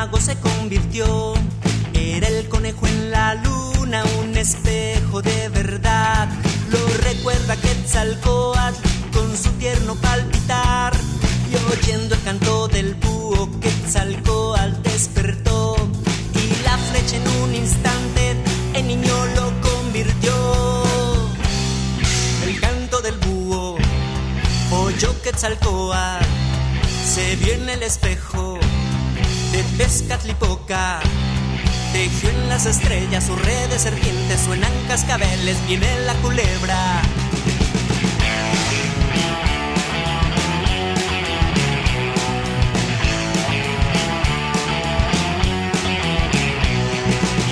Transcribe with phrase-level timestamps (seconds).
[0.00, 1.34] Mago se convirtió.
[1.92, 6.26] Era el conejo en la luna, un espejo de verdad.
[6.70, 8.78] Lo recuerda Quetzalcoatl
[9.12, 10.94] con su tierno palpitar.
[11.50, 15.76] Y oyendo el canto del búho, Quetzalcoatl despertó.
[16.42, 18.22] Y la flecha en un instante
[18.72, 20.34] en niño lo convirtió.
[22.46, 23.76] El canto del búho
[24.70, 26.24] oyó Quetzalcoatl.
[27.04, 28.60] Se vio en el espejo
[29.62, 31.00] de Tezcatlipoca.
[31.92, 37.02] Tejió en las estrellas su red de serpientes, suenan cascabeles, viene la culebra.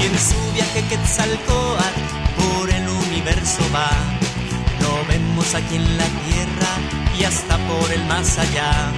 [0.00, 2.00] Y en su viaje Quetzalcoatl
[2.38, 3.90] por el universo va.
[4.80, 6.72] Lo vemos aquí en la tierra
[7.18, 8.92] y hasta por el más allá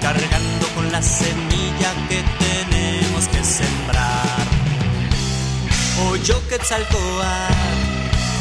[0.00, 2.22] cargando con la semilla que
[3.18, 4.46] tenemos que sembrar.
[6.10, 7.54] Oyo Quetzalcoatl,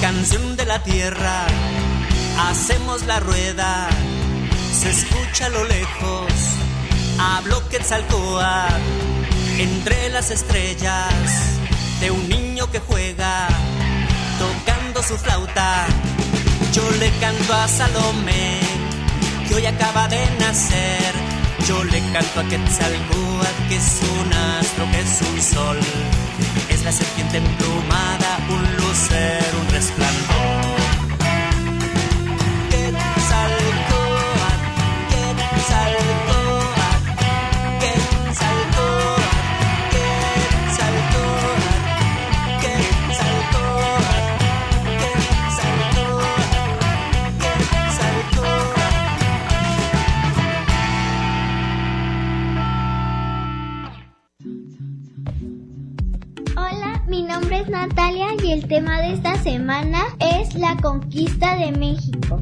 [0.02, 1.46] canción de la tierra,
[2.50, 3.88] hacemos la rueda,
[4.72, 6.32] se escucha a lo lejos,
[7.20, 8.82] hablo Quetzalcoatl,
[9.58, 11.12] entre las estrellas,
[12.00, 13.48] de un niño que juega,
[14.38, 15.88] tocando su flauta,
[16.74, 18.60] yo le canto a Salomé,
[19.48, 21.27] que hoy acaba de nacer
[21.68, 25.80] yo le canto a Quetzalcóatl que es un astro, que es un sol.
[26.70, 30.47] Es la serpiente emplumada, un lucero, un resplandor.
[61.00, 62.42] Conquista de México.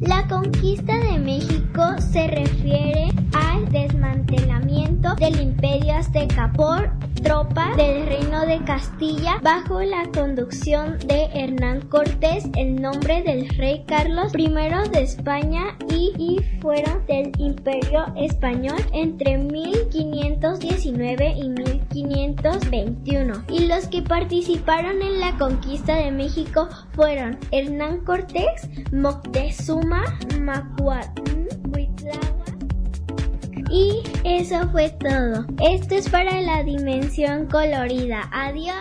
[0.00, 6.90] La conquista de México se refiere al desmantelamiento del imperio azteca por
[7.22, 14.32] tropas del reino Castilla bajo la conducción de Hernán Cortés en nombre del rey Carlos
[14.36, 14.48] I
[14.92, 24.02] de España y, y fueron del imperio español entre 1519 y 1521 y los que
[24.02, 30.04] participaron en la conquista de México fueron Hernán Cortés, Moctezuma,
[30.40, 31.45] Macuatl,
[33.70, 35.46] y eso fue todo.
[35.62, 38.28] Esto es para la dimensión colorida.
[38.32, 38.74] Adiós.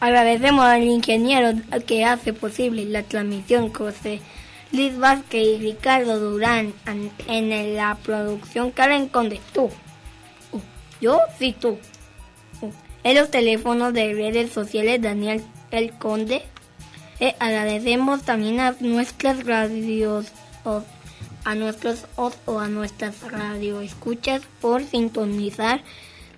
[0.00, 1.50] Agradecemos al ingeniero
[1.86, 4.20] que hace posible la transmisión José
[4.72, 6.72] Liz Vázquez y Ricardo Durán
[7.28, 9.40] en la producción Karen Conde.
[11.00, 11.20] Yo
[11.60, 11.78] tú.
[13.04, 16.42] En los teléfonos de redes sociales Daniel El Conde.
[17.20, 20.26] Eh, agradecemos también a nuestras radios
[20.64, 20.82] o
[21.44, 25.82] a nuestros o, a nuestras radio escuchas por sintonizar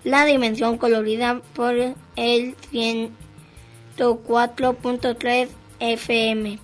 [0.03, 1.75] la dimensión colorida por
[2.15, 6.59] el 104.3 FM.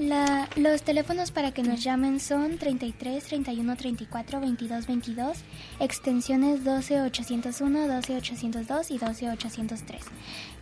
[0.00, 5.36] La, los teléfonos para que nos llamen son 33 31 34 22 22,
[5.78, 10.00] extensiones 12 801, 12 802 y 12 803.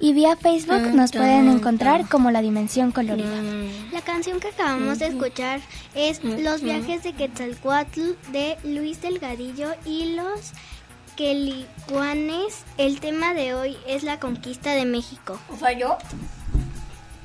[0.00, 3.40] Y vía Facebook nos pueden encontrar como La Dimensión Colorida.
[3.40, 3.92] Mm.
[3.92, 5.60] La canción que acabamos de escuchar
[5.94, 10.52] es Los viajes de Quetzalcoatl de Luis Delgadillo y los
[11.14, 12.64] Quelicuanes.
[12.76, 15.38] El tema de hoy es la conquista de México.
[15.48, 15.96] ¿O sea, yo?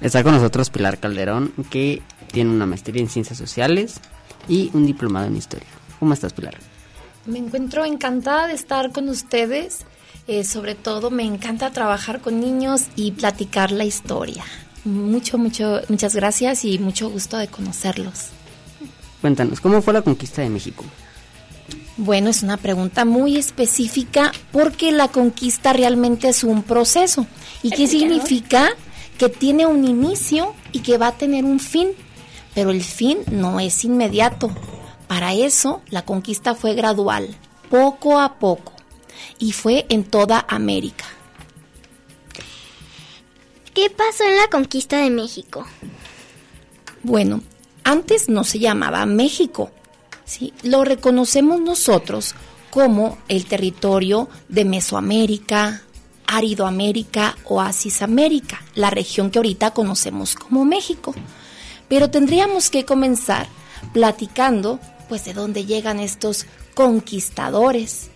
[0.04, 4.02] Está con nosotros Pilar Calderón, que tiene una maestría en ciencias sociales
[4.50, 5.68] y un diplomado en historia.
[5.98, 6.58] ¿Cómo estás, Pilar?
[7.26, 9.86] Me encuentro encantada de estar con ustedes.
[10.28, 14.44] Eh, sobre todo me encanta trabajar con niños y platicar la historia.
[14.84, 18.28] Mucho, mucho, muchas gracias y mucho gusto de conocerlos.
[19.22, 20.84] Cuéntanos, ¿cómo fue la conquista de México?
[21.96, 27.26] Bueno, es una pregunta muy específica porque la conquista realmente es un proceso.
[27.62, 28.72] ¿Y qué significa?
[29.18, 31.89] Que tiene un inicio y que va a tener un fin,
[32.54, 34.51] pero el fin no es inmediato.
[35.07, 37.36] Para eso la conquista fue gradual,
[37.69, 38.74] poco a poco,
[39.39, 41.06] y fue en toda América.
[43.74, 45.66] ¿Qué pasó en la conquista de México?
[47.01, 47.42] Bueno,
[47.83, 49.71] antes no se llamaba México,
[50.25, 50.54] ¿sí?
[50.63, 52.36] lo reconocemos nosotros
[52.69, 55.83] como el territorio de Mesoamérica,
[56.33, 61.13] Árido América, Oasis América, la región que ahorita conocemos como México.
[61.88, 63.47] Pero tendríamos que comenzar
[63.94, 68.09] platicando pues de dónde llegan estos conquistadores.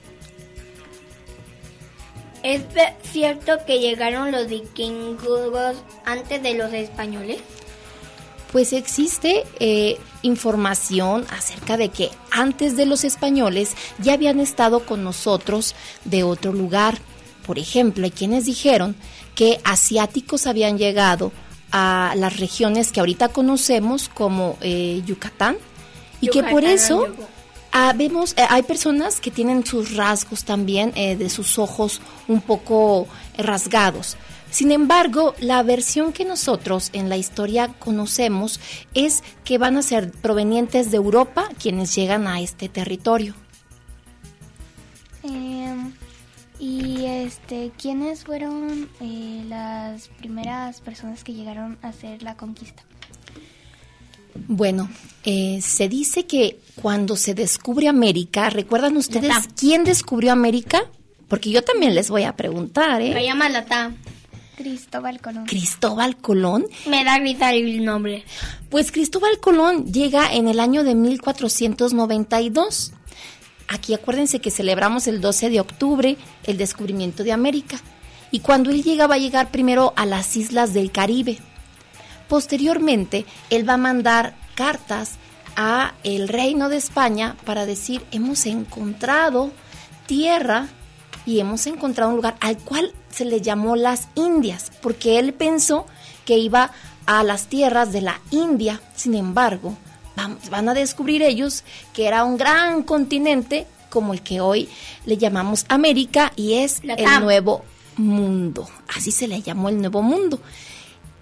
[2.41, 2.63] ¿Es
[3.03, 7.37] cierto que llegaron los vikingos antes de los españoles?
[8.51, 15.03] Pues existe eh, información acerca de que antes de los españoles ya habían estado con
[15.03, 16.97] nosotros de otro lugar.
[17.47, 18.95] Por ejemplo, hay quienes dijeron
[19.33, 21.31] que asiáticos habían llegado
[21.71, 25.57] a las regiones que ahorita conocemos como eh, Yucatán
[26.19, 27.07] y que por eso
[27.71, 32.41] ah, vemos eh, hay personas que tienen sus rasgos también eh, de sus ojos un
[32.41, 34.17] poco rasgados.
[34.51, 38.59] Sin embargo, la versión que nosotros en la historia conocemos
[38.93, 43.35] es que van a ser provenientes de Europa quienes llegan a este territorio.
[46.59, 52.83] Y este, ¿quiénes fueron eh, las primeras personas que llegaron a hacer la conquista?
[54.47, 54.89] Bueno,
[55.23, 60.83] eh, se dice que cuando se descubre América, ¿recuerdan ustedes quién descubrió América?
[61.27, 63.13] Porque yo también les voy a preguntar, ¿eh?
[63.13, 63.91] Me llama Lata.
[64.55, 65.45] Cristóbal Colón.
[65.45, 66.65] ¿Cristóbal Colón?
[66.87, 68.23] Me da gritar el nombre.
[68.69, 72.93] Pues Cristóbal Colón llega en el año de 1492
[73.67, 77.77] Aquí acuérdense que celebramos el 12 de octubre el descubrimiento de América.
[78.31, 81.39] Y cuando él llega va a llegar primero a las islas del Caribe.
[82.27, 85.15] Posteriormente, él va a mandar cartas
[85.55, 89.51] a el reino de España para decir, hemos encontrado
[90.05, 90.67] tierra
[91.25, 95.85] y hemos encontrado un lugar al cual se le llamó las Indias, porque él pensó
[96.25, 96.71] que iba
[97.05, 98.81] a las tierras de la India.
[98.95, 99.77] Sin embargo,
[100.49, 104.69] van a descubrir ellos que era un gran continente como el que hoy
[105.05, 107.63] le llamamos América y es el nuevo
[107.97, 108.67] mundo.
[108.95, 110.39] Así se le llamó el nuevo mundo.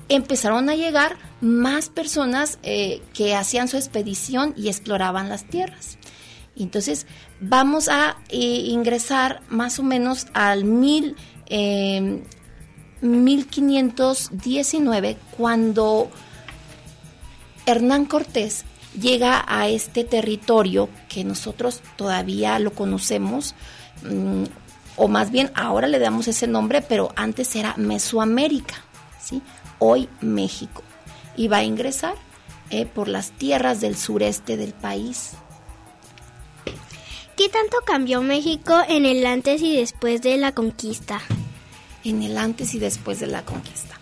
[0.07, 5.97] empezaron a llegar más personas eh, que hacían su expedición y exploraban las tierras.
[6.55, 7.07] Entonces,
[7.41, 11.15] vamos a eh, ingresar más o menos al mil,
[13.01, 16.11] 1519, em, cuando
[17.65, 18.63] Hernán Cortés
[18.99, 23.55] llega a este territorio que nosotros todavía lo conocemos,
[24.03, 24.43] mm,
[24.97, 28.75] o más bien ahora le damos ese nombre, pero antes era Mesoamérica,
[29.21, 29.41] ¿sí?
[29.79, 30.83] hoy México,
[31.35, 32.15] y va a ingresar
[32.69, 35.33] eh, por las tierras del sureste del país.
[37.37, 41.21] ¿Qué tanto cambió México en el antes y después de la conquista?
[42.05, 43.99] En el antes y después de la conquista.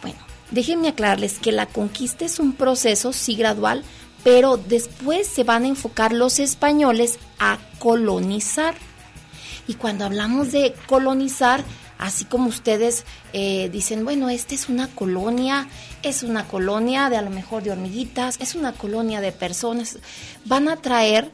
[0.00, 0.18] Bueno,
[0.50, 3.84] déjenme aclararles que la conquista es un proceso, sí gradual,
[4.24, 8.74] pero después se van a enfocar los españoles a colonizar.
[9.66, 11.64] Y cuando hablamos de colonizar,
[11.98, 15.68] así como ustedes eh, dicen, bueno, esta es una colonia,
[16.02, 19.98] es una colonia de a lo mejor de hormiguitas, es una colonia de personas,
[20.44, 21.32] van a traer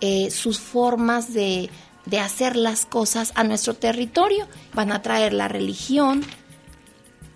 [0.00, 1.70] eh, sus formas de,
[2.06, 6.24] de hacer las cosas a nuestro territorio, van a traer la religión.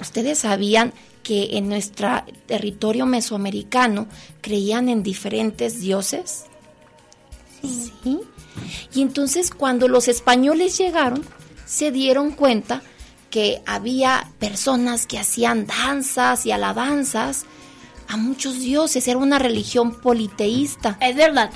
[0.00, 0.92] Ustedes sabían
[1.25, 4.07] que en nuestro territorio mesoamericano
[4.40, 6.45] creían en diferentes dioses.
[7.62, 8.21] ¿Sí?
[8.95, 11.25] Y entonces cuando los españoles llegaron,
[11.66, 12.83] se dieron cuenta
[13.31, 17.47] que había personas que hacían danzas y alabanzas
[18.07, 20.97] a muchos dioses, era una religión politeísta.
[21.00, 21.50] Es verdad.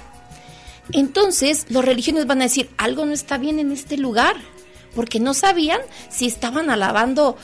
[0.93, 4.37] Entonces, los religiones van a decir, algo no está bien en este lugar,
[4.99, 5.79] porque no sabían
[6.11, 7.37] si estaban alabando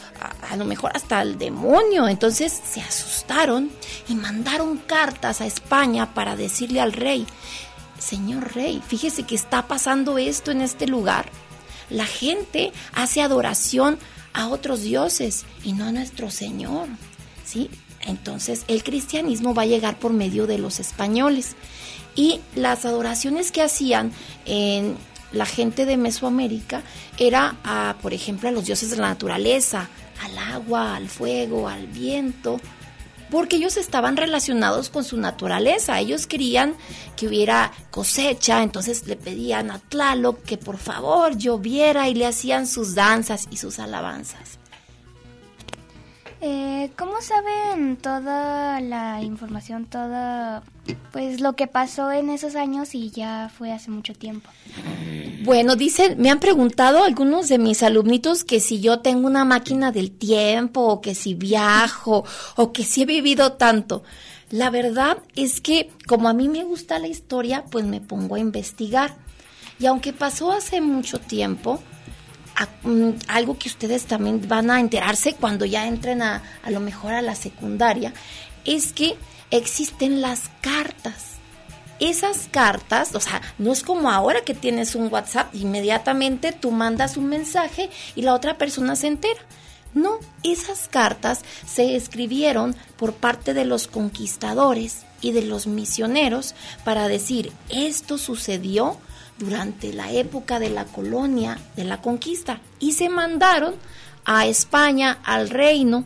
[0.50, 2.08] a, lo mejor hasta al demonio.
[2.08, 3.70] Entonces se asustaron
[4.08, 7.28] y mandaron cartas a España para decirle al rey,
[7.96, 11.30] Señor rey, fíjese que está pasando esto en este lugar
[11.90, 14.00] la gente hace adoración
[14.32, 16.88] a otros dioses y no a nuestro Señor.
[17.44, 17.70] ¿Sí?
[18.00, 21.54] Entonces el cristianismo va a llegar por medio de los españoles.
[22.16, 24.10] Y las adoraciones que hacían
[24.44, 24.96] en
[25.34, 26.82] la gente de Mesoamérica
[27.18, 29.88] era, a, por ejemplo, a los dioses de la naturaleza,
[30.22, 32.60] al agua, al fuego, al viento,
[33.30, 35.98] porque ellos estaban relacionados con su naturaleza.
[35.98, 36.74] Ellos querían
[37.16, 42.66] que hubiera cosecha, entonces le pedían a Tlaloc que por favor lloviera y le hacían
[42.66, 44.58] sus danzas y sus alabanzas.
[46.46, 50.62] Eh, ¿Cómo saben toda la información, todo
[51.10, 54.50] pues lo que pasó en esos años y ya fue hace mucho tiempo?
[55.42, 59.90] Bueno, dicen, me han preguntado algunos de mis alumnitos que si yo tengo una máquina
[59.90, 64.02] del tiempo o que si viajo o que si he vivido tanto.
[64.50, 68.38] La verdad es que como a mí me gusta la historia, pues me pongo a
[68.38, 69.16] investigar.
[69.78, 71.80] Y aunque pasó hace mucho tiempo,
[72.82, 77.14] Mm, algo que ustedes también van a enterarse cuando ya entren a, a lo mejor
[77.14, 78.12] a la secundaria,
[78.64, 79.16] es que
[79.50, 81.34] existen las cartas.
[82.00, 87.16] Esas cartas, o sea, no es como ahora que tienes un WhatsApp, inmediatamente tú mandas
[87.16, 89.40] un mensaje y la otra persona se entera.
[89.94, 97.06] No, esas cartas se escribieron por parte de los conquistadores y de los misioneros para
[97.06, 98.98] decir, esto sucedió
[99.38, 103.74] durante la época de la colonia, de la conquista, y se mandaron
[104.24, 106.04] a España, al reino,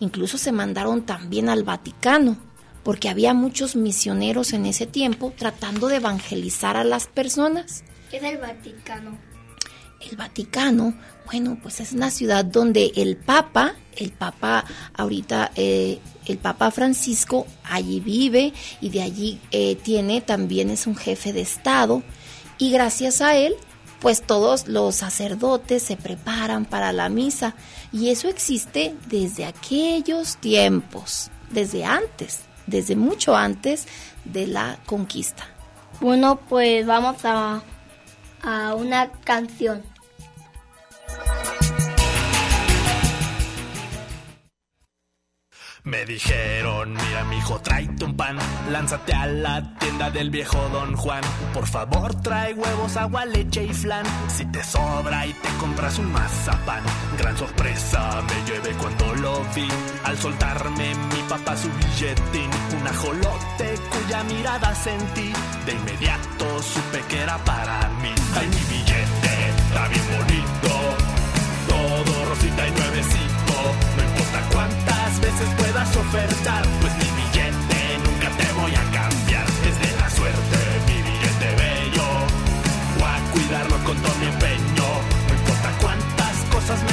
[0.00, 2.36] incluso se mandaron también al Vaticano,
[2.82, 7.84] porque había muchos misioneros en ese tiempo tratando de evangelizar a las personas.
[8.10, 9.16] ¿Qué es el Vaticano?
[10.00, 10.94] El Vaticano,
[11.26, 17.46] bueno, pues es una ciudad donde el Papa, el Papa ahorita, eh, el Papa Francisco
[17.62, 22.02] allí vive y de allí eh, tiene también es un jefe de Estado
[22.62, 23.56] y gracias a él,
[23.98, 27.56] pues todos los sacerdotes se preparan para la misa
[27.92, 33.88] y eso existe desde aquellos tiempos, desde antes, desde mucho antes
[34.24, 35.44] de la conquista.
[36.00, 37.64] Bueno, pues vamos a,
[38.42, 39.82] a una canción.
[45.84, 48.38] Me dijeron, mira mi hijo, tráete un pan,
[48.70, 51.22] lánzate a la tienda del viejo Don Juan.
[51.52, 54.04] Por favor, trae huevos, agua, leche y flan.
[54.28, 56.84] Si te sobra y te compras un mazapán,
[57.18, 59.66] gran sorpresa me llevé cuando lo vi.
[60.04, 65.32] Al soltarme mi papá su billetín, un ajolote cuya mirada sentí.
[65.66, 68.14] De inmediato supe que era para mí.
[68.36, 70.71] Ay, mi billete está bien bonito,
[76.12, 79.46] pues mi billete nunca te voy a cambiar.
[79.64, 82.06] Es de la suerte, mi billete bello.
[82.98, 84.88] Voy a cuidarlo con todo mi empeño.
[85.28, 86.92] No importa cuántas cosas me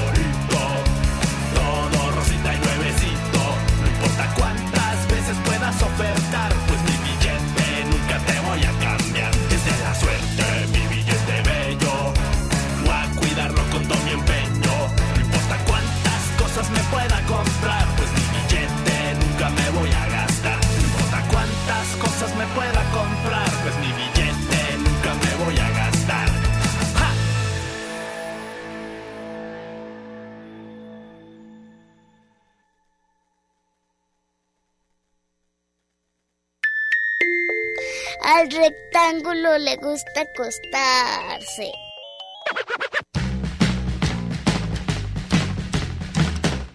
[38.33, 41.69] Al rectángulo le gusta acostarse.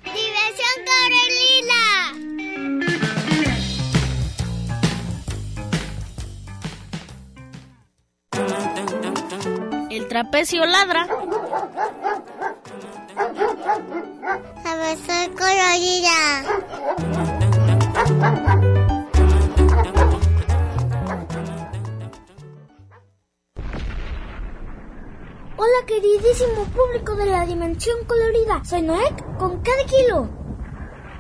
[0.05, 1.83] ¡Diversión Carolina!
[9.91, 11.07] El trapecio ladra.
[14.67, 14.99] A ver,
[25.87, 29.77] queridísimo público de la dimensión colorida, soy Noek con cada.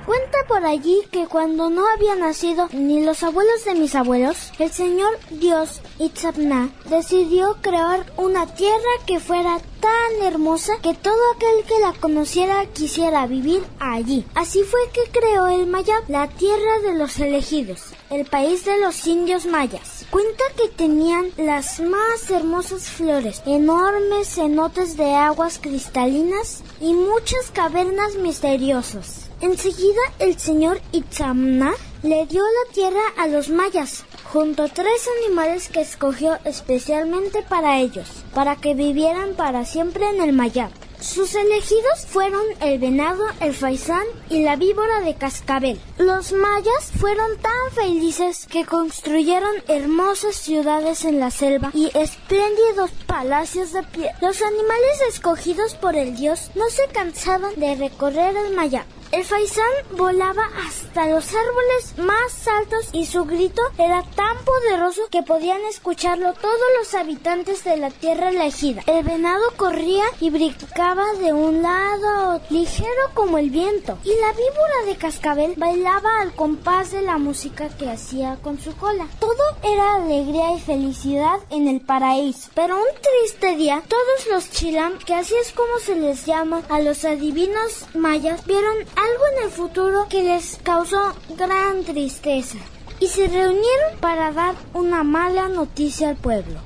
[0.06, 4.70] Cuenta por allí que cuando no había nacido ni los abuelos de mis abuelos, el
[4.70, 11.80] señor Dios Itzapna decidió crear una tierra que fuera tan hermosa que todo aquel que
[11.80, 14.24] la conociera quisiera vivir allí.
[14.36, 19.06] Así fue que creó el Mayab, la tierra de los elegidos, el país de los
[19.08, 19.95] indios mayas.
[20.10, 28.14] Cuenta que tenían las más hermosas flores, enormes cenotes de aguas cristalinas y muchas cavernas
[28.14, 29.28] misteriosas.
[29.40, 35.68] Enseguida el señor Itzamna le dio la tierra a los mayas, junto a tres animales
[35.68, 40.70] que escogió especialmente para ellos, para que vivieran para siempre en el Mayab.
[41.00, 45.80] Sus elegidos fueron el venado, el faisán y la víbora de cascabel.
[45.98, 53.72] Los mayas fueron tan felices que construyeron hermosas ciudades en la selva y espléndidos palacios
[53.72, 54.10] de pie.
[54.20, 58.86] Los animales escogidos por el dios no se cansaban de recorrer el Mayab.
[59.12, 65.22] El faisán volaba hasta los árboles más altos y su grito era tan poderoso que
[65.22, 68.82] podían escucharlo todos los habitantes de la tierra elegida.
[68.86, 74.86] El venado corría y brincaba de un lado ligero como el viento, y la víbora
[74.86, 79.06] de cascabel bailaba al compás de la música que hacía con su cola.
[79.18, 82.50] Todo era alegría y felicidad en el paraíso.
[82.54, 86.80] Pero un triste día, todos los chilam, que así es como se les llama a
[86.80, 92.58] los adivinos mayas, vieron algo en el futuro que les causó gran tristeza
[92.98, 96.60] y se reunieron para dar una mala noticia al pueblo.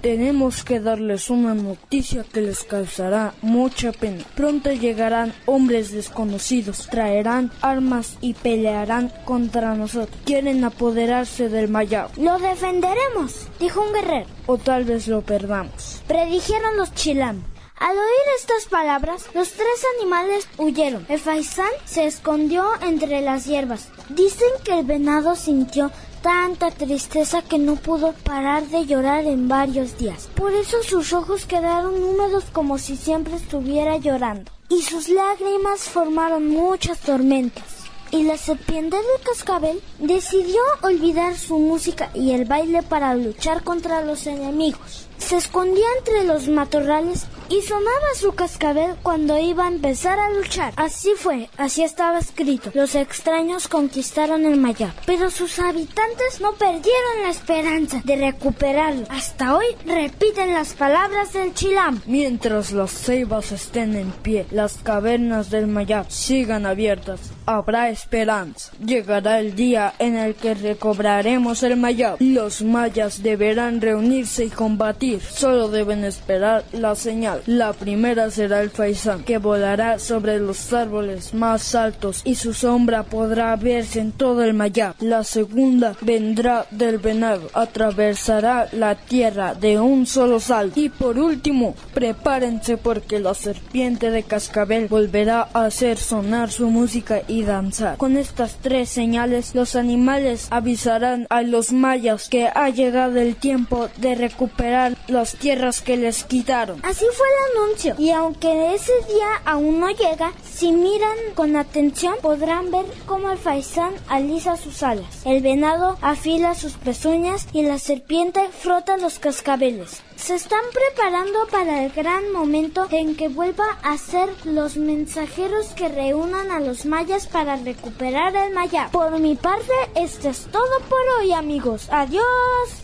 [0.00, 4.24] Tenemos que darles una noticia que les causará mucha pena.
[4.36, 10.16] Pronto llegarán hombres desconocidos, traerán armas y pelearán contra nosotros.
[10.24, 12.10] Quieren apoderarse del Mayab.
[12.18, 14.26] Lo defenderemos, dijo un guerrero.
[14.46, 16.02] O tal vez lo perdamos.
[16.06, 17.42] Predijeron los chilam.
[17.78, 21.04] Al oír estas palabras, los tres animales huyeron.
[21.10, 23.88] El faisán se escondió entre las hierbas.
[24.08, 25.90] Dicen que el venado sintió
[26.22, 30.28] tanta tristeza que no pudo parar de llorar en varios días.
[30.34, 34.50] Por eso sus ojos quedaron húmedos como si siempre estuviera llorando.
[34.70, 37.64] Y sus lágrimas formaron muchas tormentas.
[38.10, 44.00] Y la serpiente del cascabel decidió olvidar su música y el baile para luchar contra
[44.00, 45.08] los enemigos.
[45.18, 50.72] Se escondía entre los matorrales y sonaba su cascabel cuando iba a empezar a luchar.
[50.76, 52.70] Así fue, así estaba escrito.
[52.74, 59.06] Los extraños conquistaron el Mayab, pero sus habitantes no perdieron la esperanza de recuperarlo.
[59.08, 62.02] Hasta hoy repiten las palabras del Chilam.
[62.06, 68.72] Mientras las ceibas estén en pie, las cavernas del Mayab sigan abiertas, habrá esperanza.
[68.84, 72.16] Llegará el día en el que recobraremos el Mayab.
[72.20, 77.42] Los mayas deberán reunirse y combatir Solo deben esperar la señal.
[77.46, 83.04] La primera será el faisán, que volará sobre los árboles más altos y su sombra
[83.04, 84.94] podrá verse en todo el mayab.
[85.00, 90.80] La segunda vendrá del venado, atravesará la tierra de un solo salto.
[90.80, 97.22] Y por último, prepárense porque la serpiente de cascabel volverá a hacer sonar su música
[97.28, 97.96] y danzar.
[97.96, 103.88] Con estas tres señales, los animales avisarán a los mayas que ha llegado el tiempo
[103.98, 106.80] de recuperar las tierras que les quitaron.
[106.84, 107.94] Así fue el anuncio.
[107.98, 113.38] Y aunque ese día aún no llega, si miran con atención podrán ver cómo el
[113.38, 120.02] faisán alisa sus alas, el venado afila sus pezuñas y la serpiente frota los cascabeles.
[120.16, 125.88] Se están preparando para el gran momento en que vuelva a ser los mensajeros que
[125.88, 128.88] reúnan a los mayas para recuperar el maya.
[128.92, 131.88] Por mi parte, esto es todo por hoy, amigos.
[131.90, 132.24] Adiós.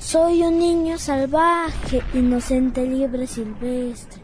[0.01, 4.23] Soy un niño salvaje, inocente, libre, silvestre.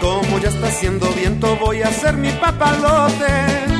[0.00, 3.73] Como ya está haciendo viento, voy a hacer mi papalote.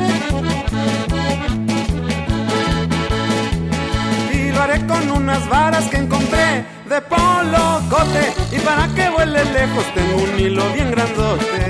[4.75, 8.33] Con unas varas que encontré de polo cote.
[8.51, 11.61] Y para que vuele lejos, tengo un hilo bien grandote.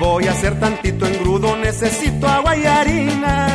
[0.00, 3.46] Voy a hacer tantito engrudo, necesito agua y harina.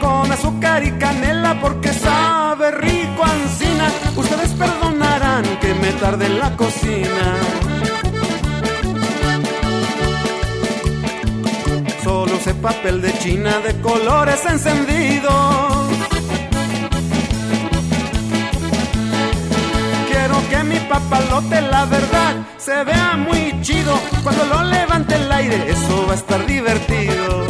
[0.00, 3.88] Con azúcar y canela porque sabe rico ansina.
[4.16, 7.71] Ustedes perdonarán que me tarde en la cocina.
[12.62, 15.88] Papel de china de colores encendidos.
[20.08, 23.98] Quiero que mi papalote, la verdad, se vea muy chido.
[24.22, 27.41] Cuando lo levante el aire, eso va a estar divertido.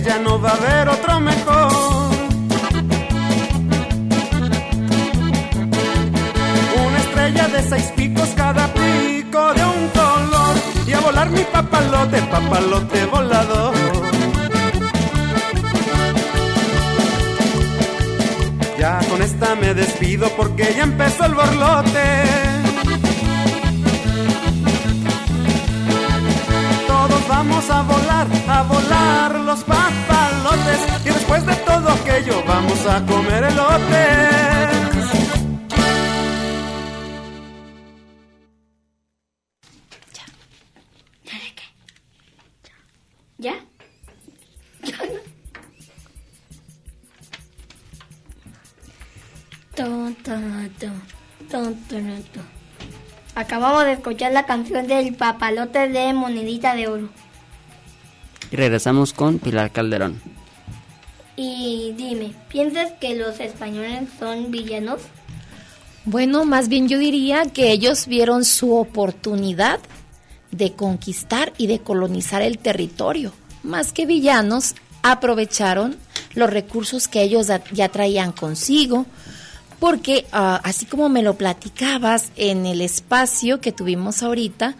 [0.00, 2.10] Estrella no va a haber otro mejor.
[6.86, 10.56] Una estrella de seis picos, cada pico de un color.
[10.86, 13.74] Y a volar mi papalote, papalote volador.
[18.78, 22.49] Ya con esta me despido porque ya empezó el borlote.
[27.30, 33.44] Vamos a volar, a volar los papalotes y después de todo aquello vamos a comer
[33.44, 34.70] elotes.
[43.38, 43.54] ¿Ya?
[49.74, 51.00] Ton, ton, ton,
[51.48, 52.60] ton, ton.
[53.34, 57.08] Acabamos de escuchar la canción del papalote de monedita de oro.
[58.50, 60.20] Y regresamos con Pilar Calderón.
[61.36, 65.00] Y dime, ¿piensas que los españoles son villanos?
[66.04, 69.78] Bueno, más bien yo diría que ellos vieron su oportunidad
[70.50, 73.32] de conquistar y de colonizar el territorio.
[73.62, 75.96] Más que villanos, aprovecharon
[76.34, 79.06] los recursos que ellos ya- traían consigo,
[79.78, 84.74] porque ah, así como me lo platicabas en el espacio que tuvimos ahorita,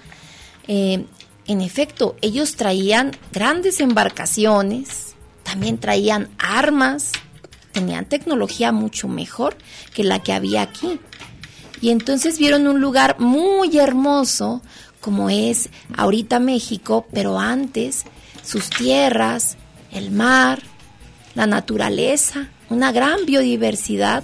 [0.69, 1.05] eh,
[1.47, 7.13] en efecto, ellos traían grandes embarcaciones, también traían armas,
[7.73, 9.57] tenían tecnología mucho mejor
[9.95, 11.01] que la que había aquí.
[11.81, 14.63] Y entonces vieron un lugar muy hermoso
[15.01, 18.05] como es ahorita México, pero antes
[18.45, 19.57] sus tierras,
[19.91, 20.63] el mar,
[21.35, 24.23] la naturaleza, una gran biodiversidad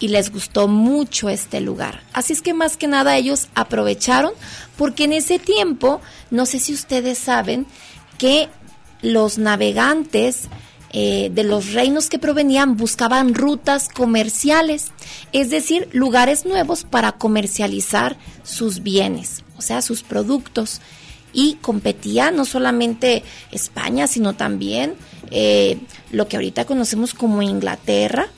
[0.00, 2.02] y les gustó mucho este lugar.
[2.12, 4.32] Así es que más que nada ellos aprovecharon
[4.76, 7.66] porque en ese tiempo, no sé si ustedes saben
[8.18, 8.48] que
[9.02, 10.48] los navegantes
[10.96, 14.92] eh, de los reinos que provenían buscaban rutas comerciales,
[15.32, 20.80] es decir, lugares nuevos para comercializar sus bienes, o sea, sus productos.
[21.32, 24.94] Y competía no solamente España, sino también
[25.32, 25.80] eh,
[26.12, 28.28] lo que ahorita conocemos como Inglaterra,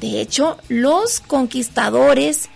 [0.00, 2.48] De hecho, los conquistadores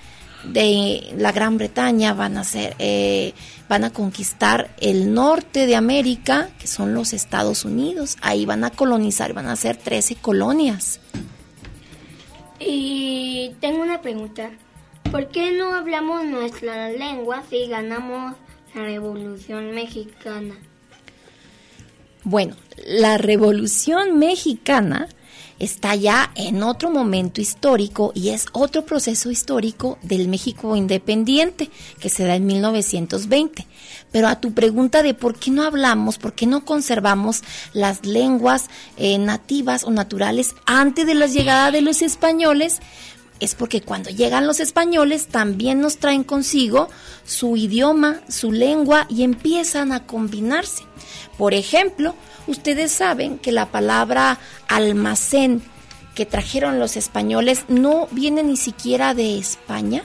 [0.44, 3.35] de la Gran Bretaña van a ser, eh,
[3.68, 8.16] van a conquistar el norte de América, que son los Estados Unidos.
[8.22, 11.00] Ahí van a colonizar, van a ser 13 colonias.
[12.59, 14.50] Y tengo una pregunta.
[15.11, 18.37] ¿Por qué no hablamos nuestra lengua si ganamos
[18.74, 20.57] la Revolución Mexicana?
[22.22, 22.55] Bueno,
[22.87, 25.09] la Revolución Mexicana
[25.61, 31.70] está ya en otro momento histórico y es otro proceso histórico del México independiente
[32.01, 33.66] que se da en 1920.
[34.11, 37.42] Pero a tu pregunta de por qué no hablamos, por qué no conservamos
[37.73, 42.81] las lenguas eh, nativas o naturales antes de la llegada de los españoles,
[43.38, 46.88] es porque cuando llegan los españoles también nos traen consigo
[47.25, 50.85] su idioma, su lengua y empiezan a combinarse.
[51.39, 52.15] Por ejemplo,
[52.47, 55.63] ustedes saben que la palabra almacén
[56.15, 60.03] que trajeron los españoles no viene ni siquiera de España.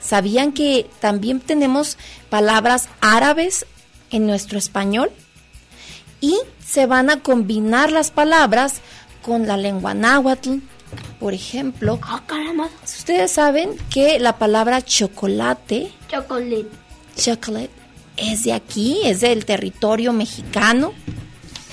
[0.00, 3.66] ¿Sabían que también tenemos palabras árabes
[4.10, 5.10] en nuestro español?
[6.20, 8.80] Y se van a combinar las palabras
[9.22, 10.58] con la lengua náhuatl,
[11.18, 11.98] por ejemplo.
[12.02, 12.22] Ah,
[12.84, 16.66] ustedes saben que la palabra chocolate, chocolate,
[17.16, 17.79] chocolate
[18.20, 20.92] es de aquí, es del territorio mexicano.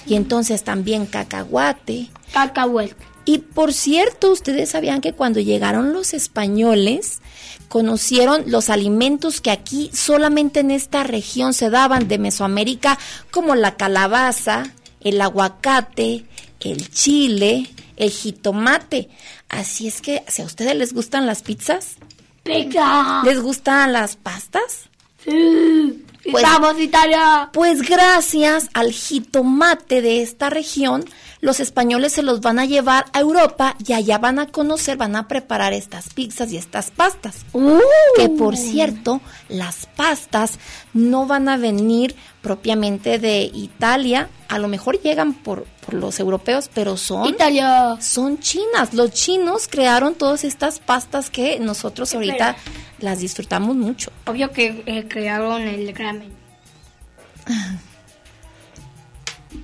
[0.05, 2.07] Y entonces también cacahuate.
[2.31, 2.95] Cacahuete.
[3.25, 7.19] Y por cierto, ustedes sabían que cuando llegaron los españoles,
[7.67, 12.97] conocieron los alimentos que aquí solamente en esta región se daban de Mesoamérica,
[13.29, 16.23] como la calabaza, el aguacate,
[16.61, 19.09] el chile, el jitomate.
[19.49, 21.95] Así es que, si a ustedes les gustan las pizzas,
[22.43, 23.23] ¡Pizza!
[23.25, 24.86] ¿les gustan las pastas?
[26.29, 27.49] Pues, ¡Vamos, Italia!
[27.53, 31.05] Pues gracias al jitomate de esta región,
[31.39, 35.15] los españoles se los van a llevar a Europa y allá van a conocer, van
[35.15, 37.45] a preparar estas pizzas y estas pastas.
[37.53, 37.79] Uh.
[38.15, 40.59] Que por cierto, las pastas
[40.93, 46.69] no van a venir propiamente de Italia, a lo mejor llegan por, por los europeos,
[46.73, 47.97] pero son Italia.
[47.99, 48.93] son chinas.
[48.93, 52.55] Los chinos crearon todas estas pastas que nosotros ahorita
[52.99, 54.11] las disfrutamos mucho.
[54.25, 56.31] Obvio que eh, crearon el ramen.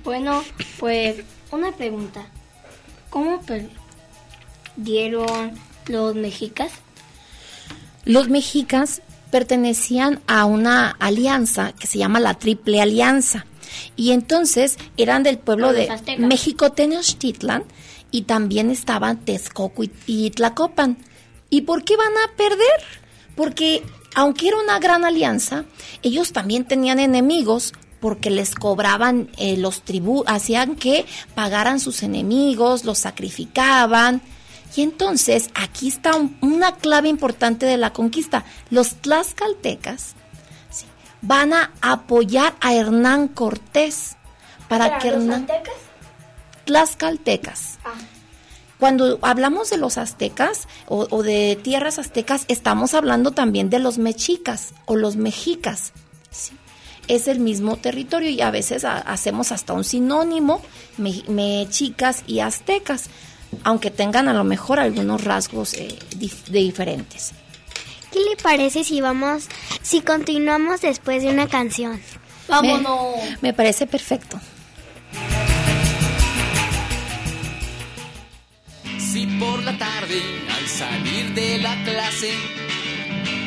[0.04, 0.44] bueno,
[0.78, 2.26] pues una pregunta.
[3.10, 3.40] ¿Cómo
[4.76, 5.52] perdieron
[5.86, 6.72] los mexicas?
[8.04, 13.46] Los mexicas pertenecían a una alianza que se llama la Triple Alianza.
[13.96, 16.26] Y entonces eran del pueblo de aztecas.
[16.26, 17.64] México Tenochtitlan
[18.10, 20.98] y también estaban Texcoco y, y Tlacopan.
[21.50, 22.84] ¿Y por qué van a perder?
[23.34, 23.82] Porque
[24.14, 25.64] aunque era una gran alianza,
[26.02, 27.72] ellos también tenían enemigos
[28.04, 34.20] porque les cobraban eh, los tributos, hacían que pagaran sus enemigos, los sacrificaban.
[34.76, 38.44] Y entonces aquí está un- una clave importante de la conquista.
[38.68, 40.12] Los tlaxcaltecas
[40.70, 40.84] ¿sí?
[41.22, 44.16] van a apoyar a Hernán Cortés
[44.68, 45.46] para que Hernán
[46.66, 47.78] tlaxcaltecas.
[48.78, 53.96] Cuando hablamos de los aztecas o, o de tierras aztecas, estamos hablando también de los
[53.96, 55.92] mexicas o los mexicas.
[56.30, 56.52] ¿sí?
[57.08, 60.62] Es el mismo territorio y a veces ha- hacemos hasta un sinónimo,
[60.96, 63.04] me- mexicas y aztecas,
[63.62, 67.32] aunque tengan a lo mejor algunos rasgos eh, dif- de diferentes.
[68.12, 69.48] ¿Qué le parece si vamos,
[69.82, 72.00] si continuamos después de una canción?
[72.48, 73.16] ¡Vámonos!
[73.42, 74.40] Me, me parece perfecto.
[78.98, 80.20] Si por la tarde
[80.56, 82.32] al salir de la clase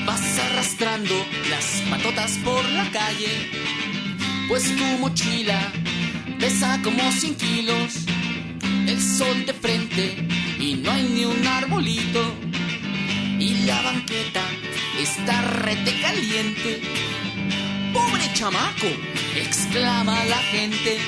[0.07, 1.13] vas arrastrando
[1.49, 3.51] las patotas por la calle,
[4.47, 5.59] pues tu mochila
[6.39, 8.05] pesa como 100 kilos,
[8.87, 10.25] el sol de frente
[10.59, 12.23] y no hay ni un arbolito,
[13.37, 14.43] y la banqueta
[14.97, 16.81] está rete caliente.
[17.93, 18.87] ¡Pobre chamaco!
[19.35, 20.99] exclama la gente.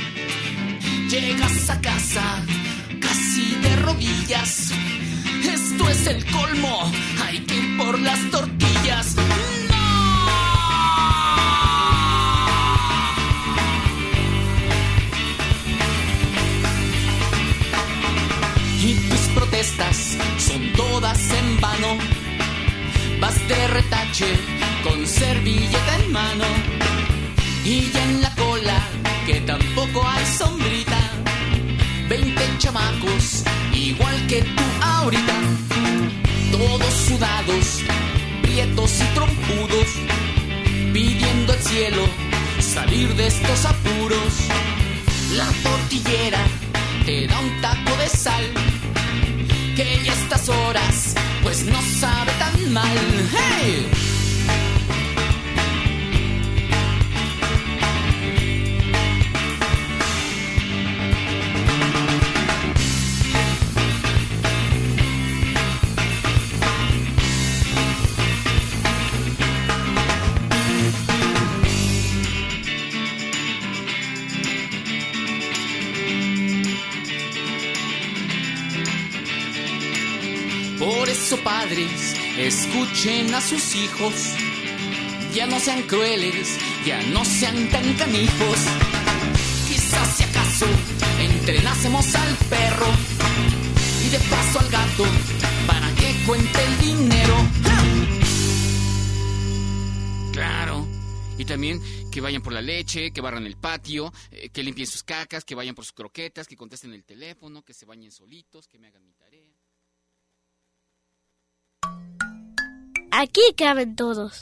[1.09, 2.45] Llegas a casa
[2.99, 4.71] casi de rodillas.
[5.79, 6.91] Esto es el colmo.
[7.23, 9.15] Hay que ir por las tortillas.
[18.81, 21.97] Y tus protestas son todas en vano.
[23.21, 24.37] Vas de retache
[24.83, 26.45] con servilleta en mano.
[27.63, 28.81] Y ya en la cola,
[29.25, 30.99] que tampoco hay sombrita.
[32.09, 35.68] Veinte chamacos, igual que tú ahorita.
[36.59, 37.83] Todos sudados,
[38.41, 39.87] prietos y trompudos.
[40.91, 42.03] Pidiendo al cielo
[42.59, 44.33] salir de estos apuros.
[45.37, 46.39] La tortillera
[47.05, 48.43] te da un taco de sal.
[49.73, 52.97] Que ya estas horas pues no sabe tan mal.
[53.31, 54.18] ¡Hey!
[82.99, 84.13] Escuchen a sus hijos.
[85.33, 88.59] Ya no sean crueles, ya no sean tan canijos.
[89.67, 90.65] Quizás si acaso
[91.19, 92.87] entrenásemos al perro
[94.05, 95.05] y de paso al gato
[95.65, 97.35] para que cuente el dinero.
[100.33, 100.85] Claro.
[101.37, 101.81] Y también
[102.11, 105.55] que vayan por la leche, que barran el patio, eh, que limpien sus cacas, que
[105.55, 109.05] vayan por sus croquetas, que contesten el teléfono, que se bañen solitos, que me hagan
[109.05, 109.13] mi
[113.11, 114.39] Aquí caben todos.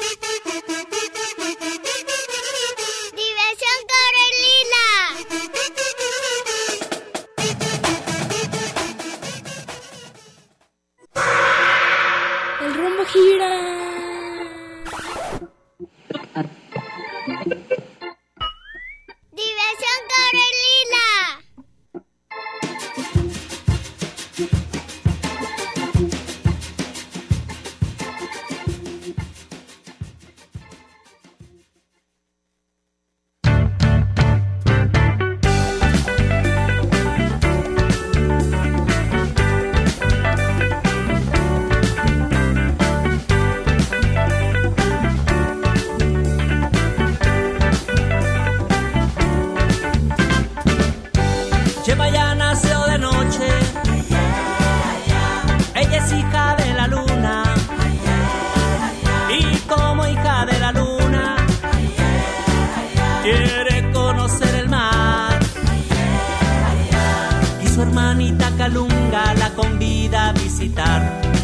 [3.14, 4.86] ¡Diversión Corelina!
[12.62, 13.52] El rumbo gira.
[19.32, 21.47] ¡Diversión Corelina!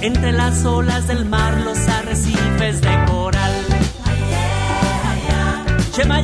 [0.01, 3.51] Entre las olas del mar los arrecifes de coral.
[5.91, 6.21] Chema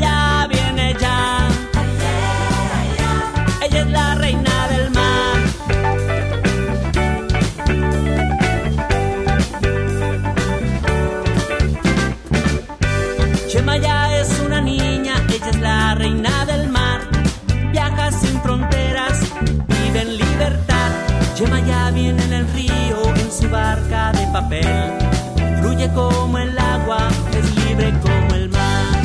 [24.49, 25.59] papel.
[25.59, 29.03] Fluye como el agua, es libre como el mar.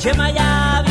[0.00, 0.85] Chema ya.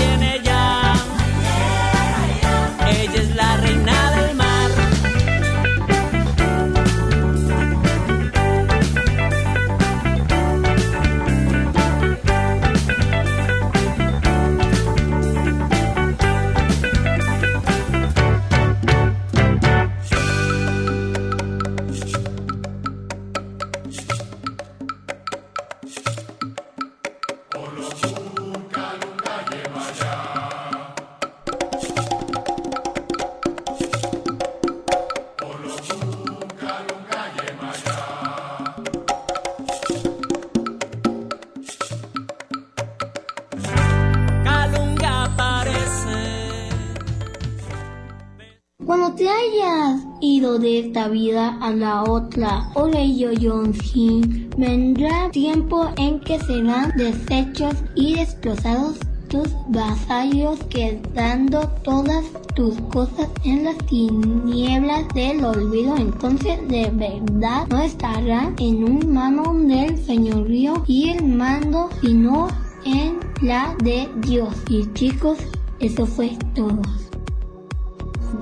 [50.60, 58.16] De esta vida a la otra, Oreyo Yonjin, vendrá tiempo en que serán deshechos y
[58.16, 65.98] destrozados tus vasallos, quedando todas tus cosas en las tinieblas del olvido.
[65.98, 72.48] Entonces de verdad no estarán en un mano del señorío y el mando, sino
[72.86, 74.54] en la de Dios.
[74.70, 75.38] Y chicos,
[75.80, 76.82] eso fue todo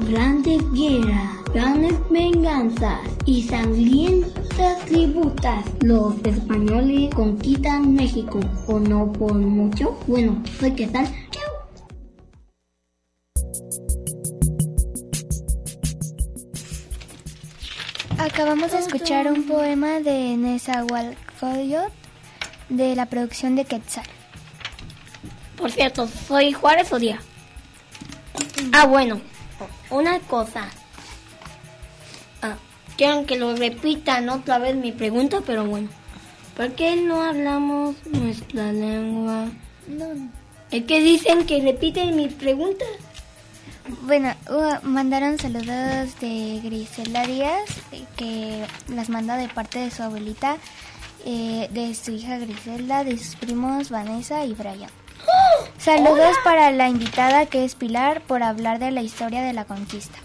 [0.10, 5.64] grandes guerras, grandes venganzas y sangrientas tributas.
[5.82, 9.98] Los españoles conquistan México, o no por mucho.
[10.08, 11.08] Bueno, soy que tal.
[18.18, 21.92] Acabamos de escuchar un poema de Nezahualcóyotl
[22.70, 24.06] de la producción de Quetzal.
[25.58, 27.22] Por cierto, soy Juárez o Díaz.
[28.72, 29.22] Ah, bueno,
[29.90, 30.70] una cosa.
[32.98, 35.90] Quiero que lo repitan otra vez mi pregunta, pero bueno.
[36.56, 39.48] ¿Por qué no hablamos nuestra lengua?
[39.88, 40.30] No.
[40.70, 42.88] Es que dicen que repiten mis preguntas.
[44.04, 44.34] Bueno,
[44.84, 47.70] mandaron saludos de Grisela Díaz,
[48.16, 50.58] que las manda de parte de su abuelita,
[51.26, 54.90] eh, de su hija Griselda, de sus primos Vanessa y Brian.
[55.78, 60.18] Saludos para la invitada que es Pilar por hablar de la historia de la conquista.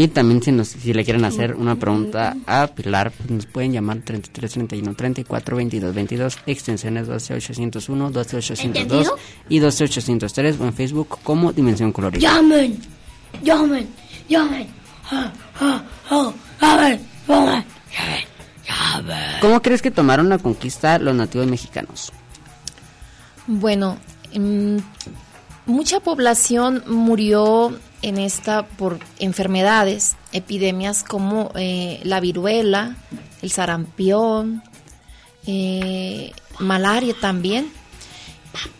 [0.00, 3.72] Y también si, nos, si le quieren hacer una pregunta a Pilar, pues nos pueden
[3.72, 9.12] llamar 33 31 34 22 22, extensiones 12801, 12802
[9.48, 12.20] y 12803 o en Facebook como Dimensión Colorida.
[12.20, 12.78] ¡Llamen!
[13.42, 13.88] ¡Llamen!
[14.28, 14.68] ¡Llamen!
[15.10, 17.00] ¡Llamen!
[18.68, 19.40] ¡Llamen!
[19.40, 22.12] ¿Cómo crees que tomaron la conquista los nativos mexicanos?
[23.48, 23.98] Bueno,
[24.32, 24.76] mm,
[25.66, 32.96] mucha población murió en esta por enfermedades, epidemias como eh, la viruela,
[33.42, 34.62] el sarampión,
[35.46, 37.72] eh, malaria también.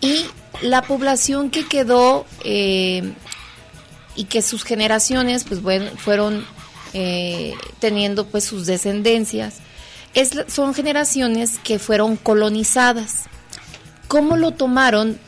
[0.00, 0.26] Y
[0.62, 3.12] la población que quedó eh,
[4.16, 6.44] y que sus generaciones pues bueno, fueron
[7.78, 9.58] teniendo pues sus descendencias,
[10.14, 13.24] es, son generaciones que fueron colonizadas.
[14.08, 15.18] ¿Cómo lo tomaron?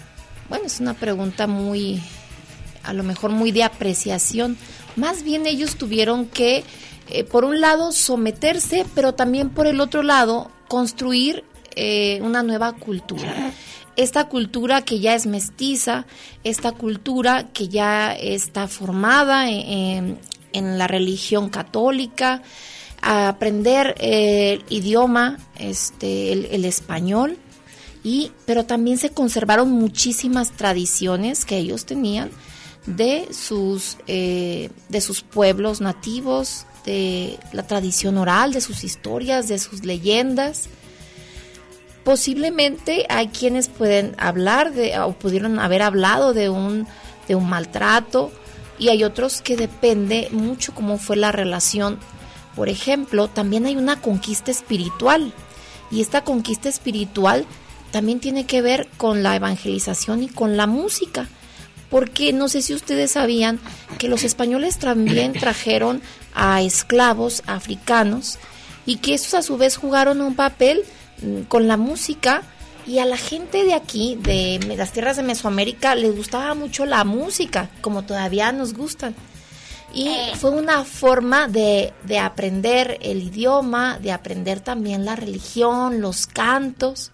[0.49, 2.03] Bueno, es una pregunta muy,
[2.91, 4.59] a lo mejor muy de apreciación.
[4.97, 6.65] Más bien ellos tuvieron que,
[7.09, 11.45] eh, por un lado, someterse, pero también por el otro lado, construir
[11.77, 13.53] eh, una nueva cultura.
[13.97, 16.05] Esta cultura que ya es mestiza,
[16.43, 20.19] esta cultura que ya está formada en,
[20.53, 22.43] la religión católica,
[23.03, 27.39] aprender el idioma, este, el español,
[28.03, 32.31] y, pero también se conservaron muchísimas tradiciones que ellos tenían
[32.87, 39.59] de sus, eh, de sus pueblos nativos, de la tradición oral, de sus historias, de
[39.59, 40.69] sus leyendas.
[42.05, 46.87] Posiblemente hay quienes pueden hablar de, o pudieron haber hablado de un,
[47.29, 48.33] de un maltrato,
[48.79, 51.99] y hay otros que depende mucho cómo fue la relación.
[52.57, 55.35] Por ejemplo, también hay una conquista espiritual,
[55.91, 57.45] y esta conquista espiritual
[57.91, 61.29] también tiene que ver con la evangelización y con la música
[61.91, 63.61] porque no sé si ustedes sabían
[63.99, 66.01] que los españoles también trajeron
[66.35, 68.39] a esclavos africanos
[68.87, 70.85] y que estos a su vez jugaron un papel
[71.23, 72.43] mm, con la música
[72.87, 77.05] y a la gente de aquí, de las tierras de Mesoamérica, les gustaba mucho la
[77.05, 79.15] música, como todavía nos gustan.
[79.93, 80.33] Y eh.
[80.37, 87.13] fue una forma de, de aprender el idioma, de aprender también la religión, los cantos.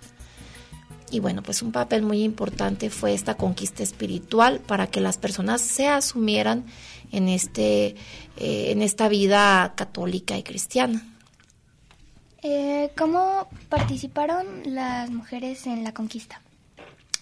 [1.11, 5.61] Y bueno, pues un papel muy importante fue esta conquista espiritual para que las personas
[5.61, 6.67] se asumieran
[7.13, 7.95] en, este,
[8.37, 11.03] eh, en esta vida católica y cristiana.
[12.43, 16.41] Eh, ¿Cómo participaron las mujeres en la conquista?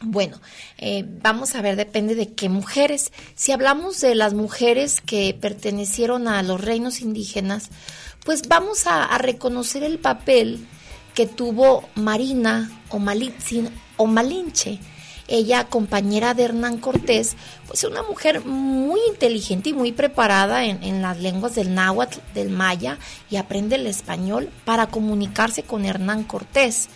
[0.01, 0.41] Bueno,
[0.77, 3.13] eh, vamos a ver, depende de qué mujeres.
[3.35, 7.71] Si hablamos de las mujeres que pertenecieron a los reinos indígenas,
[8.25, 10.67] pues vamos a, a reconocer el papel
[11.15, 14.79] que tuvo Marina o Malitzin o Malinche.
[15.27, 17.35] Ella, compañera de Hernán Cortés,
[17.67, 22.51] pues una mujer muy inteligente y muy preparada en, en, las lenguas del náhuatl, del
[22.51, 22.99] maya,
[23.31, 26.91] y aprende el español para comunicarse con Hernán Cortés.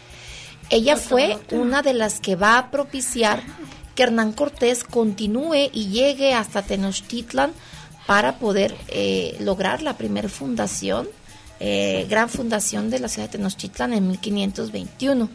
[0.68, 3.42] Ella fue una de las que va a propiciar
[3.94, 7.52] que Hernán Cortés continúe y llegue hasta Tenochtitlan
[8.06, 11.08] para poder eh, lograr la primera fundación
[11.60, 15.28] eh, gran fundación de la ciudad de Tenochtitlan en 1521.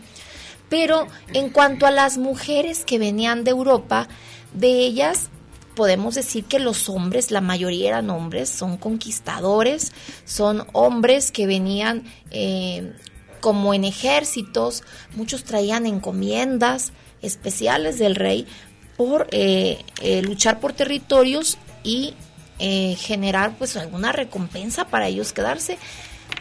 [0.70, 4.08] Pero en cuanto a las mujeres que venían de Europa,
[4.54, 5.30] de ellas
[5.76, 9.92] podemos decir que los hombres, la mayoría eran hombres, son conquistadores,
[10.24, 12.94] son hombres que venían eh,
[13.42, 14.84] como en ejércitos,
[15.16, 18.48] muchos traían encomiendas especiales del rey
[18.96, 19.84] por eh,
[20.24, 22.14] luchar por territorios y
[22.60, 25.78] generar pues alguna recompensa para ellos quedarse.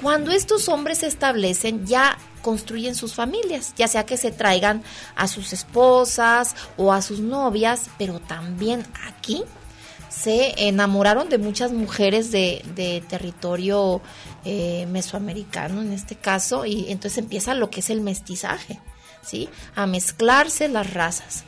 [0.00, 4.82] Cuando estos hombres se establecen, ya construyen sus familias, ya sea que se traigan
[5.14, 9.44] a sus esposas o a sus novias, pero también aquí
[10.08, 14.02] se enamoraron de muchas mujeres de, territorio
[14.44, 18.80] eh, mesoamericano en este caso, y entonces empieza lo que es el mestizaje,
[19.22, 19.48] ¿sí?
[19.74, 21.44] A mezclarse las razas.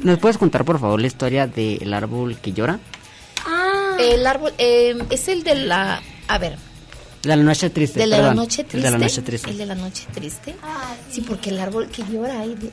[0.00, 2.80] ¿Nos puedes contar por favor la historia del árbol que llora?
[3.46, 3.96] Ah.
[4.00, 6.02] El árbol eh, es el de la
[6.34, 6.56] a ver.
[7.22, 8.00] De la noche triste.
[8.00, 8.76] De la noche triste.
[8.76, 9.50] El de la noche triste.
[9.50, 10.56] El de la noche triste.
[11.10, 11.20] sí.
[11.20, 12.72] porque el árbol que llora, ay Dios.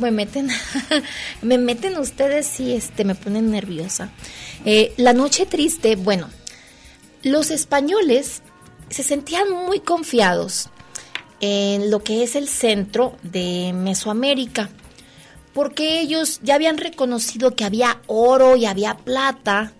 [0.00, 0.48] Me meten,
[1.42, 4.10] me meten ustedes y este, me ponen nerviosa.
[4.64, 6.28] Eh, la noche triste, bueno,
[7.24, 8.42] los españoles
[8.90, 10.70] se sentían muy confiados
[11.40, 14.70] en lo que es el centro de Mesoamérica,
[15.52, 19.72] porque ellos ya habían reconocido que había oro y había plata.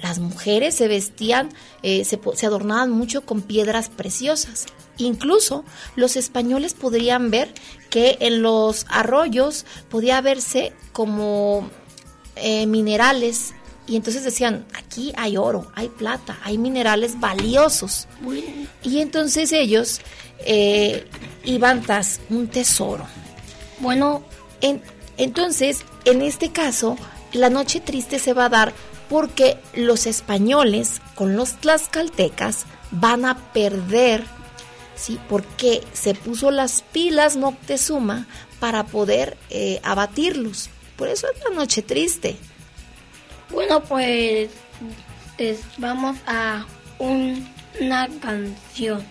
[0.00, 1.50] Las mujeres se vestían,
[1.82, 4.66] eh, se, se adornaban mucho con piedras preciosas.
[4.96, 5.64] Incluso
[5.96, 7.52] los españoles podrían ver
[7.90, 11.68] que en los arroyos podía verse como
[12.36, 13.54] eh, minerales
[13.88, 18.06] y entonces decían, aquí hay oro, hay plata, hay minerales valiosos.
[18.82, 20.02] Y entonces ellos
[20.40, 21.06] eh,
[21.44, 23.06] iban tras un tesoro.
[23.80, 24.22] Bueno,
[25.16, 26.98] entonces, en este caso,
[27.32, 28.74] la noche triste se va a dar
[29.08, 34.24] porque los españoles con los tlaxcaltecas van a perder,
[34.94, 35.18] ¿sí?
[35.28, 38.26] Porque se puso las pilas Moctezuma
[38.60, 40.70] para poder eh, abatirlos.
[40.96, 42.36] Por eso es la noche triste.
[43.50, 44.50] Bueno, pues,
[45.78, 46.66] vamos a
[46.98, 49.02] una canción.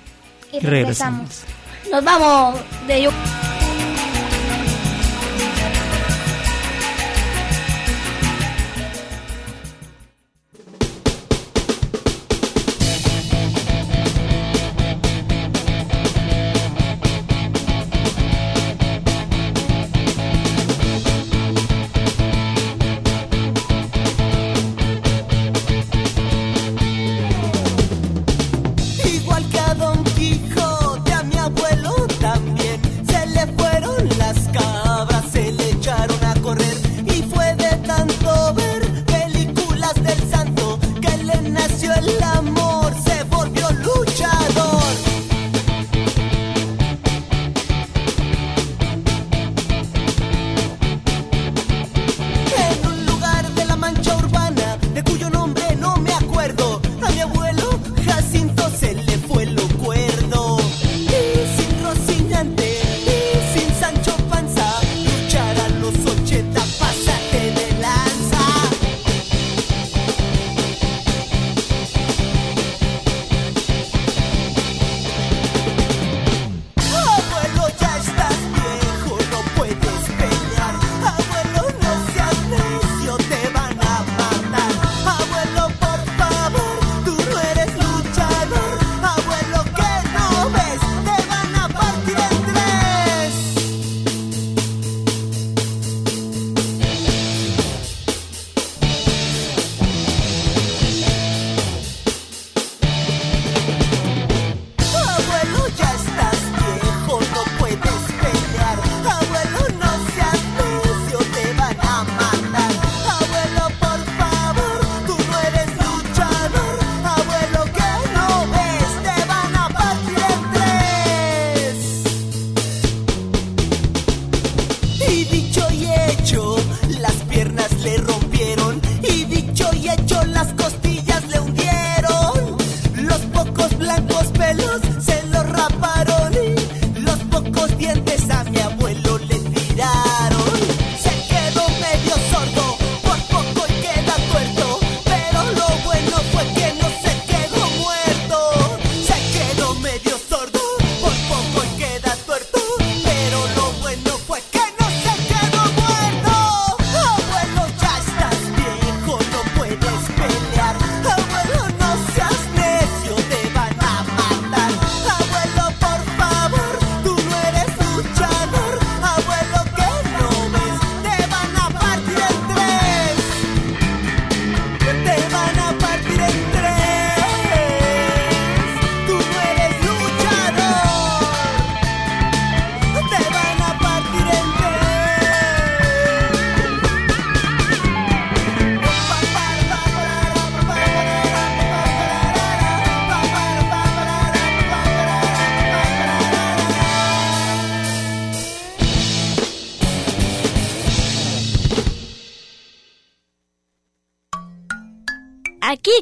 [0.51, 1.43] Y regresamos.
[1.91, 3.11] Nos vamos de yo.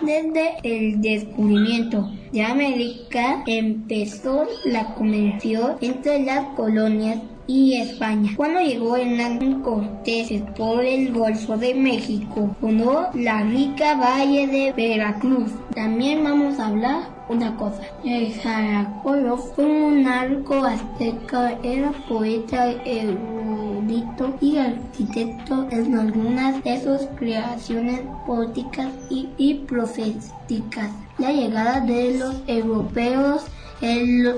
[0.03, 7.19] Desde el descubrimiento de América empezó la comercio entre las colonias
[7.49, 8.31] y España.
[8.37, 15.51] Cuando llegó Hernán Cortés por el Golfo de México, fundó la rica valle de Veracruz.
[15.75, 17.81] También vamos a hablar una cosa.
[18.05, 27.07] El Jaracolo fue un arco azteca, era poeta, erudito y arquitecto en algunas de sus
[27.19, 30.91] creaciones poéticas y, y proféticas.
[31.17, 33.47] La llegada de los europeos,
[33.81, 34.35] el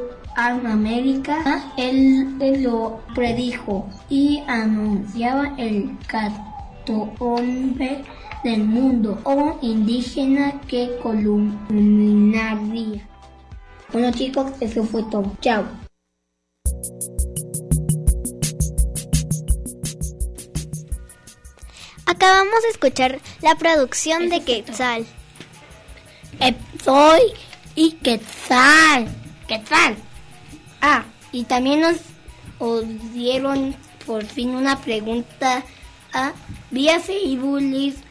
[0.49, 5.99] América, él, lo predijo y anunciaba el
[7.19, 8.03] hombre
[8.43, 13.07] del mundo o indígena que culminaría.
[13.93, 15.37] Bueno chicos, eso fue todo.
[15.43, 15.67] Chao.
[22.07, 25.05] Acabamos de escuchar la producción de Quetzal.
[26.83, 27.21] Soy
[27.75, 29.07] y Quetzal.
[29.47, 29.97] Quetzal.
[30.81, 31.99] Ah, y también nos,
[33.13, 33.75] dieron
[34.07, 35.63] por fin una pregunta
[36.13, 36.33] a
[36.71, 37.61] vía Facebook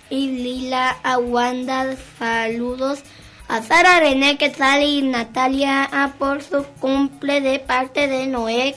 [0.09, 1.95] y Lila Aguanda.
[2.17, 3.03] Saludos
[3.47, 8.76] a Sara René Quetzal y Natalia a por su cumple de parte de Noé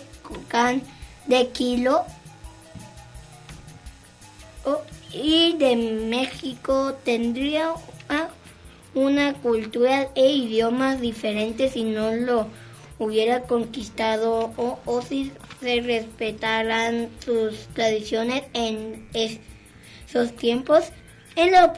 [0.48, 0.82] Can
[1.26, 2.04] de Kilo.
[4.64, 4.80] Oh,
[5.12, 7.74] y de México tendría
[8.94, 12.46] una cultura e idiomas diferentes si no lo
[12.98, 20.84] hubiera conquistado o, si se respetaran sus tradiciones en esos tiempos.
[21.36, 21.72] Es la,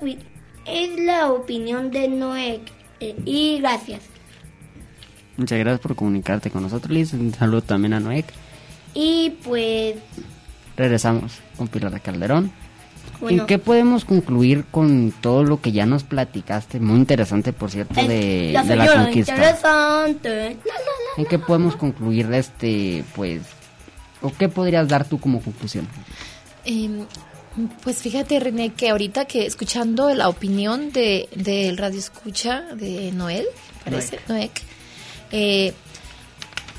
[0.67, 2.61] es la opinión de Noé
[3.01, 4.03] eh, y gracias.
[5.37, 7.13] Muchas gracias por comunicarte con nosotros, Liz.
[7.13, 8.25] Un saludo también a Noé.
[8.95, 9.97] Y pues...
[10.77, 12.53] Regresamos con Pilar Calderón.
[13.23, 16.81] ¿En qué podemos concluir con todo lo que ya nos platicaste?
[16.81, 19.35] Muy interesante, por cierto, de, la conquista.
[19.35, 20.57] Interesante.
[21.17, 23.43] ¿En qué podemos concluir este, pues,
[24.23, 25.87] o qué podrías dar tú como conclusión?
[26.65, 27.07] Em,
[27.83, 33.47] pues fíjate, René, que ahorita que escuchando la opinión de del radio escucha de Noel,
[33.85, 34.63] parece, Noek,
[35.31, 35.73] eh,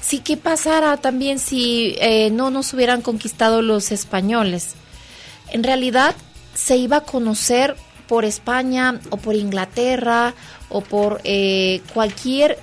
[0.01, 4.75] sí que pasara también si eh, no nos hubieran conquistado los españoles.
[5.51, 6.15] En realidad
[6.56, 7.76] se iba a conocer
[8.08, 10.34] por España o por Inglaterra
[10.70, 12.58] o por eh, cualquier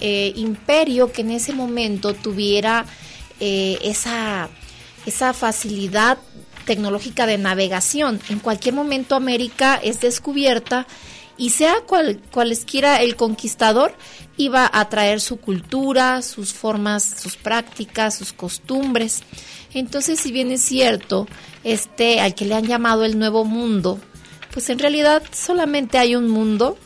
[0.00, 2.84] eh, imperio que en ese momento tuviera
[3.40, 4.50] eh, esa,
[5.06, 6.18] esa facilidad
[6.66, 8.20] tecnológica de navegación.
[8.28, 10.86] En cualquier momento América es descubierta
[11.38, 13.94] y sea cual, cualesquiera el conquistador,
[14.36, 19.22] iba a traer su cultura, sus formas, sus prácticas, sus costumbres.
[19.74, 21.26] Entonces, si bien es cierto,
[21.64, 23.98] este al que le han llamado el nuevo mundo,
[24.52, 26.78] pues en realidad solamente hay un mundo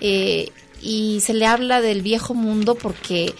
[0.00, 3.34] eh, y se le habla del viejo mundo porque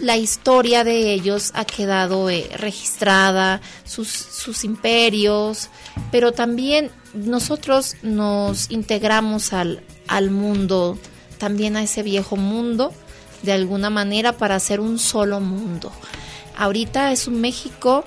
[0.00, 5.70] la historia de ellos ha quedado eh, registrada, sus, sus imperios,
[6.12, 10.98] pero también nosotros nos integramos al, al mundo,
[11.38, 12.92] también a ese viejo mundo,
[13.42, 15.90] de alguna manera para hacer un solo mundo.
[16.56, 18.04] Ahorita es un México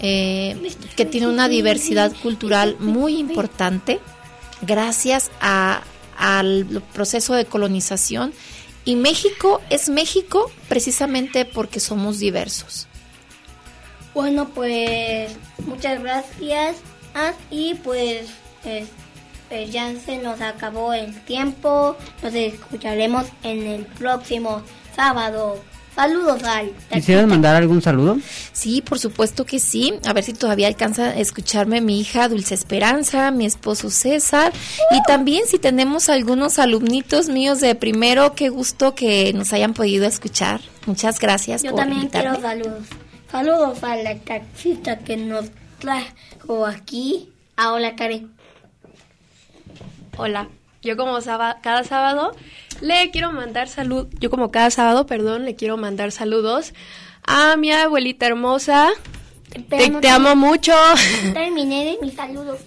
[0.00, 4.00] eh, que tiene una diversidad cultural muy importante
[4.62, 5.82] gracias a,
[6.18, 8.32] al proceso de colonización
[8.84, 12.86] y México es México precisamente porque somos diversos.
[14.14, 15.32] Bueno, pues
[15.66, 16.76] muchas gracias
[17.14, 18.28] ah, y pues
[18.64, 18.86] eh,
[19.48, 21.96] pues ya se nos acabó el tiempo.
[22.22, 24.62] Nos escucharemos en el próximo
[24.94, 25.62] sábado.
[25.96, 26.70] Saludos al.
[26.92, 28.18] ¿Quisieras mandar algún saludo?
[28.52, 29.94] Sí, por supuesto que sí.
[30.04, 34.52] A ver si todavía alcanza a escucharme mi hija Dulce Esperanza, mi esposo César.
[34.92, 40.04] Y también si tenemos algunos alumnitos míos de primero, qué gusto que nos hayan podido
[40.06, 40.60] escuchar.
[40.84, 42.38] Muchas gracias Yo por también invitarme.
[42.38, 42.86] quiero saludos.
[43.32, 45.46] Saludos a la taxista que nos
[45.78, 47.32] trajo aquí.
[47.56, 48.30] A hola, Karen.
[50.18, 50.48] Hola,
[50.86, 51.18] yo como
[51.62, 52.34] cada sábado
[52.80, 56.72] le quiero mandar salud, yo como cada sábado, perdón, le quiero mandar saludos
[57.24, 58.88] a mi abuelita hermosa.
[59.68, 60.72] Te, amo mucho.
[61.32, 62.60] Terminé de mis saludos.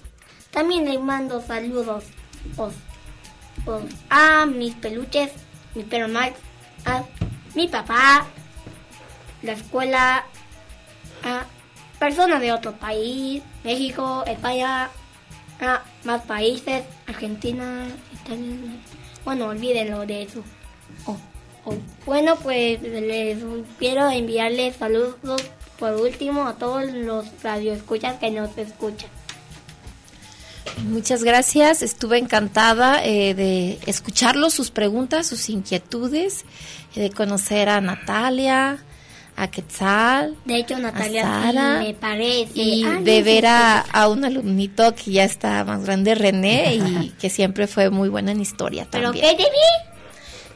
[0.52, 2.04] También le mando saludos
[2.58, 2.74] os-
[3.66, 5.32] os- a mis peluches,
[5.76, 6.34] mi perro Max,
[6.86, 7.04] a
[7.56, 8.26] mi papá,
[9.44, 10.26] la escuela,
[11.24, 11.46] a
[12.00, 14.90] personas de otro país, México, España,
[15.62, 17.86] a más países, Argentina,
[19.26, 20.44] Bueno, olvídenlo de eso.
[21.06, 21.18] Oh,
[21.66, 21.76] oh.
[22.06, 23.38] Bueno, pues les
[23.78, 25.42] quiero enviarles saludos
[25.78, 29.10] por último a todos los radioescuchas que nos escuchan.
[30.88, 36.46] Muchas gracias, estuve encantada eh, de escucharlos, sus preguntas, sus inquietudes,
[36.96, 38.80] eh, de conocer a Natalia,
[39.42, 42.52] a Quetzal, De hecho, Natalia a sí Sara, me parece.
[42.56, 46.14] y Ah, no, de sí, ver a, a un alumnito que ya está más grande,
[46.16, 49.26] René, y que siempre fue muy buena en historia ¿Pero también.
[49.38, 49.50] qué debí?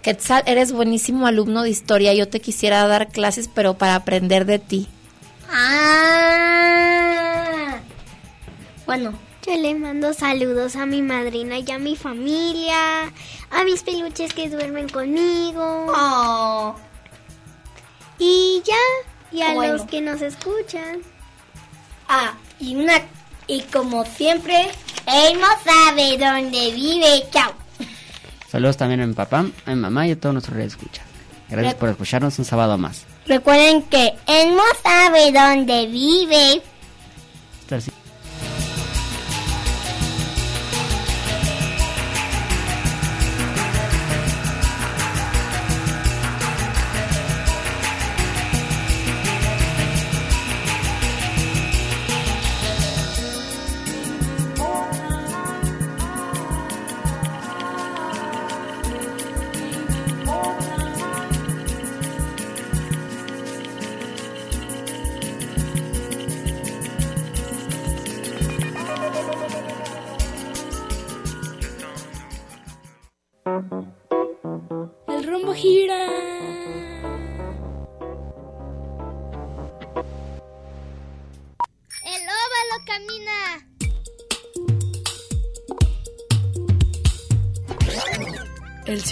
[0.01, 4.59] Quetzal, eres buenísimo alumno de historia, yo te quisiera dar clases, pero para aprender de
[4.59, 4.87] ti.
[6.43, 7.77] Ah.
[8.85, 9.13] Bueno.
[9.45, 13.11] Yo le mando saludos a mi madrina y a mi familia,
[13.51, 15.87] a mis peluches que duermen conmigo.
[15.89, 16.73] Oh.
[18.19, 19.73] Y ya, y a Bueno.
[19.73, 21.01] los que nos escuchan.
[22.07, 22.93] Ah, y una
[23.47, 24.69] y como siempre,
[25.07, 27.25] él no sabe dónde vive.
[27.31, 27.53] Chao.
[28.49, 31.01] Saludos también a mi papá, a mi mamá y a todos nuestros escucha.
[31.49, 33.03] Gracias por escucharnos un sábado más.
[33.25, 36.61] Recuerden que él no sabe dónde vive.